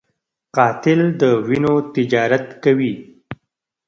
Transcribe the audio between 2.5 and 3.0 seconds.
کوي